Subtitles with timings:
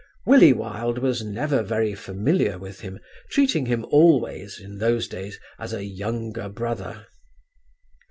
[0.25, 5.73] "Willie Wilde was never very familiar with him, treating him always, in those days, as
[5.73, 7.05] a younger brother....